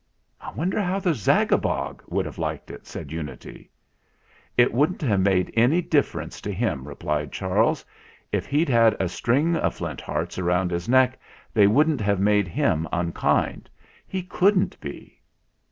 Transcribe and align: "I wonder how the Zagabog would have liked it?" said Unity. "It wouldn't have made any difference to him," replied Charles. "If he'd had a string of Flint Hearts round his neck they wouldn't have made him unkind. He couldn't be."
"I 0.41 0.49
wonder 0.53 0.81
how 0.81 0.97
the 0.99 1.13
Zagabog 1.13 2.01
would 2.07 2.25
have 2.25 2.39
liked 2.39 2.71
it?" 2.71 2.87
said 2.87 3.11
Unity. 3.11 3.69
"It 4.57 4.73
wouldn't 4.73 5.03
have 5.03 5.19
made 5.19 5.51
any 5.55 5.79
difference 5.83 6.41
to 6.41 6.51
him," 6.51 6.87
replied 6.87 7.31
Charles. 7.31 7.85
"If 8.31 8.47
he'd 8.47 8.67
had 8.69 8.97
a 8.99 9.07
string 9.07 9.55
of 9.55 9.75
Flint 9.75 10.01
Hearts 10.01 10.39
round 10.39 10.71
his 10.71 10.89
neck 10.89 11.19
they 11.53 11.67
wouldn't 11.67 12.01
have 12.01 12.19
made 12.19 12.47
him 12.47 12.87
unkind. 12.91 13.69
He 14.07 14.23
couldn't 14.23 14.81
be." 14.81 15.19